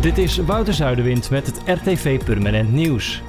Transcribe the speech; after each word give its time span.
Dit 0.00 0.18
is 0.18 0.36
Wouter 0.36 0.74
Zuiderwind 0.74 1.30
met 1.30 1.46
het 1.46 1.60
RTV 1.64 2.24
Permanent 2.24 2.72
Nieuws. 2.72 3.22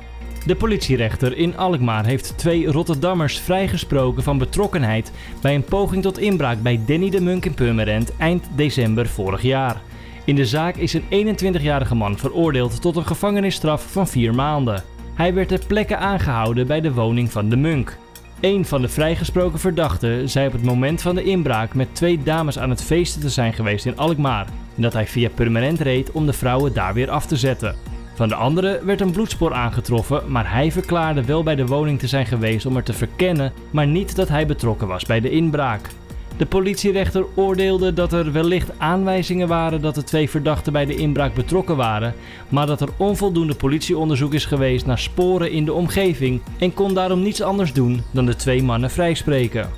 De 0.46 0.56
politierechter 0.56 1.38
in 1.38 1.58
Alkmaar 1.58 2.06
heeft 2.06 2.38
twee 2.38 2.66
Rotterdammers 2.68 3.40
vrijgesproken 3.40 4.24
van 4.24 4.38
betrokkenheid 4.38 5.12
bij 5.42 5.56
een 5.56 5.64
poging 5.64 6.02
tot 6.02 6.18
inbraak 6.18 6.62
bij 6.62 6.82
Danny 6.86 7.10
de 7.10 7.22
Munk 7.22 7.46
in 7.46 7.54
Purmerend 7.54 8.18
eind 8.18 8.48
december 8.56 9.08
vorig 9.08 9.42
jaar. 9.42 9.82
In 10.26 10.36
de 10.36 10.46
zaak 10.46 10.76
is 10.76 10.94
een 10.94 11.38
21-jarige 11.38 11.96
man 11.96 12.18
veroordeeld 12.18 12.82
tot 12.82 12.96
een 12.96 13.06
gevangenisstraf 13.06 13.92
van 13.92 14.08
vier 14.08 14.36
maanden. 14.36 14.84
Hij 15.14 15.34
werd 15.34 15.48
ter 15.48 15.66
plekke 15.68 15.96
aangehouden 15.96 16.68
bij 16.68 16.82
de 16.82 16.94
woning 16.94 17.32
van 17.32 17.50
de 17.50 17.58
Munk. 17.58 17.98
Een 18.44 18.66
van 18.66 18.82
de 18.82 18.88
vrijgesproken 18.88 19.60
verdachten 19.60 20.30
zei 20.30 20.48
op 20.48 20.54
het 20.54 20.64
moment 20.64 21.02
van 21.02 21.16
de 21.16 21.24
inbraak 21.24 21.74
met 21.74 21.96
twee 21.96 22.24
dames 22.24 22.60
aan 22.60 22.70
het 22.70 22.84
feesten 22.84 23.22
te 23.22 23.30
zijn 23.30 23.54
geweest 23.54 23.86
in 23.86 23.98
Alkmaar 23.98 24.46
en 24.76 24.82
dat 24.82 24.94
hij 24.94 25.08
via 25.08 25.30
permanent 25.30 25.80
reed 25.80 26.12
om 26.12 26.26
de 26.26 26.34
vrouwen 26.34 26.74
daar 26.74 26.94
weer 26.94 27.10
af 27.10 27.26
te 27.26 27.36
zetten. 27.36 27.76
Van 28.16 28.28
de 28.28 28.36
andere 28.36 28.82
werd 28.86 29.02
een 29.02 29.12
bloedspoor 29.12 29.54
aangetroffen, 29.54 30.32
maar 30.32 30.52
hij 30.52 30.72
verklaarde 30.72 31.26
wel 31.26 31.44
bij 31.44 31.56
de 31.56 31.66
woning 31.66 32.00
te 32.00 32.08
zijn 32.08 32.26
geweest 32.26 32.66
om 32.66 32.76
er 32.76 32.84
te 32.84 32.94
verkennen, 32.94 33.54
maar 33.72 33.88
niet 33.88 34.16
dat 34.16 34.28
hij 34.28 34.46
betrokken 34.46 34.88
was 34.88 35.06
bij 35.06 35.20
de 35.20 35.30
inbraak. 35.30 35.90
De 36.38 36.46
politierechter 36.46 37.26
oordeelde 37.36 37.94
dat 37.94 38.14
er 38.14 38.32
wellicht 38.32 38.80
aanwijzingen 38.80 39.48
waren 39.48 39.82
dat 39.82 39.96
de 39.96 40.04
twee 40.04 40.30
verdachten 40.30 40.74
bij 40.74 40.86
de 40.86 40.96
inbraak 40.96 41.34
betrokken 41.34 41.76
waren, 41.76 42.14
maar 42.50 42.66
dat 42.66 42.82
er 42.82 42.90
onvoldoende 42.98 43.56
politieonderzoek 43.56 44.34
is 44.34 44.46
geweest 44.46 44.86
naar 44.86 45.00
sporen 45.00 45.52
in 45.52 45.66
de 45.66 45.74
omgeving 45.74 46.42
en 46.58 46.74
kon 46.74 46.94
daarom 46.94 47.22
niets 47.22 47.42
anders 47.42 47.74
doen 47.74 48.02
dan 48.12 48.26
de 48.26 48.36
twee 48.36 48.64
mannen 48.64 48.92
vrijspreken. 48.92 49.70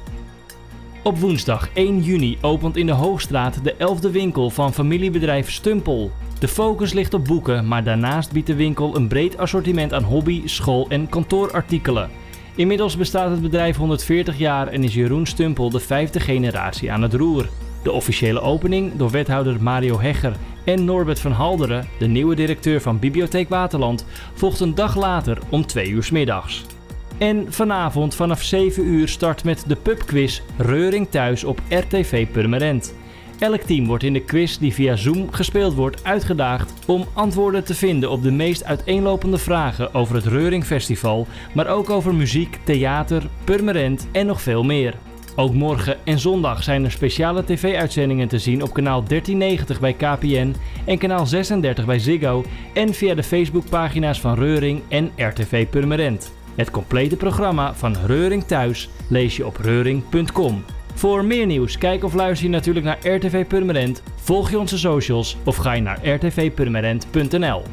Op 1.03 1.17
woensdag 1.17 1.69
1 1.73 2.01
juni 2.01 2.37
opent 2.41 2.77
in 2.77 2.85
de 2.85 2.91
Hoogstraat 2.91 3.63
de 3.63 3.73
11e 3.73 4.11
winkel 4.11 4.49
van 4.49 4.73
familiebedrijf 4.73 5.51
Stumpel. 5.51 6.11
De 6.39 6.47
focus 6.47 6.93
ligt 6.93 7.13
op 7.13 7.25
boeken, 7.25 7.67
maar 7.67 7.83
daarnaast 7.83 8.31
biedt 8.31 8.47
de 8.47 8.55
winkel 8.55 8.95
een 8.95 9.07
breed 9.07 9.37
assortiment 9.37 9.93
aan 9.93 10.03
hobby, 10.03 10.41
school 10.45 10.85
en 10.89 11.09
kantoorartikelen. 11.09 12.09
Inmiddels 12.55 12.97
bestaat 12.97 13.31
het 13.31 13.41
bedrijf 13.41 13.77
140 13.77 14.37
jaar 14.37 14.67
en 14.67 14.83
is 14.83 14.93
Jeroen 14.93 15.25
Stumpel 15.25 15.69
de 15.69 15.79
vijfde 15.79 16.19
generatie 16.19 16.91
aan 16.91 17.01
het 17.01 17.13
roer. 17.13 17.49
De 17.83 17.91
officiële 17.91 18.41
opening 18.41 18.95
door 18.95 19.09
wethouder 19.09 19.63
Mario 19.63 19.99
Hegger 19.99 20.35
en 20.65 20.85
Norbert 20.85 21.19
van 21.19 21.31
Halderen, 21.31 21.87
de 21.99 22.07
nieuwe 22.07 22.35
directeur 22.35 22.81
van 22.81 22.99
Bibliotheek 22.99 23.49
Waterland, 23.49 24.05
volgt 24.33 24.59
een 24.59 24.75
dag 24.75 24.95
later 24.95 25.37
om 25.49 25.65
2 25.65 25.89
uur 25.89 26.03
's 26.03 26.11
middags. 26.11 26.65
En 27.17 27.53
vanavond 27.53 28.15
vanaf 28.15 28.41
7 28.41 28.85
uur 28.85 29.07
start 29.07 29.43
met 29.43 29.63
de 29.67 29.75
pubquiz 29.75 30.41
Reuring 30.57 31.09
Thuis 31.09 31.43
op 31.43 31.61
RTV 31.69 32.27
Purmerend. 32.27 32.93
Elk 33.39 33.61
team 33.61 33.85
wordt 33.85 34.03
in 34.03 34.13
de 34.13 34.23
quiz 34.23 34.57
die 34.57 34.73
via 34.73 34.95
Zoom 34.95 35.31
gespeeld 35.31 35.73
wordt 35.73 36.03
uitgedaagd 36.03 36.73
om 36.87 37.05
antwoorden 37.13 37.63
te 37.63 37.75
vinden 37.75 38.11
op 38.11 38.23
de 38.23 38.31
meest 38.31 38.63
uiteenlopende 38.63 39.37
vragen 39.37 39.93
over 39.93 40.15
het 40.15 40.25
Reuring 40.25 40.65
Festival, 40.65 41.27
maar 41.53 41.67
ook 41.67 41.89
over 41.89 42.15
muziek, 42.15 42.59
theater, 42.63 43.23
Purmerend 43.43 44.07
en 44.11 44.25
nog 44.25 44.41
veel 44.41 44.63
meer. 44.63 44.95
Ook 45.35 45.53
morgen 45.53 45.97
en 46.05 46.19
zondag 46.19 46.63
zijn 46.63 46.83
er 46.83 46.91
speciale 46.91 47.43
tv-uitzendingen 47.43 48.27
te 48.27 48.39
zien 48.39 48.63
op 48.63 48.73
kanaal 48.73 49.03
1390 49.03 49.79
bij 49.79 49.93
KPN 49.93 50.55
en 50.85 50.97
kanaal 50.97 51.25
36 51.25 51.85
bij 51.85 51.99
Ziggo 51.99 52.43
en 52.73 52.93
via 52.93 53.15
de 53.15 53.23
Facebookpagina's 53.23 54.21
van 54.21 54.35
Reuring 54.35 54.81
en 54.87 55.11
RTV 55.15 55.67
Purmerend. 55.67 56.33
Het 56.55 56.71
complete 56.71 57.15
programma 57.15 57.73
van 57.73 57.95
Reuring 58.05 58.43
Thuis 58.43 58.89
lees 59.09 59.37
je 59.37 59.45
op 59.45 59.57
reuring.com. 59.57 60.63
Voor 60.95 61.25
meer 61.25 61.45
nieuws, 61.45 61.77
kijk 61.77 62.03
of 62.03 62.13
luister 62.13 62.47
je 62.47 62.53
natuurlijk 62.53 62.85
naar 62.85 63.07
RTV 63.07 63.45
Purmerend, 63.47 64.03
volg 64.15 64.49
je 64.49 64.59
onze 64.59 64.77
socials 64.77 65.37
of 65.43 65.55
ga 65.55 65.73
je 65.73 65.81
naar 65.81 66.07
rtvpurmerend.nl. 66.07 67.63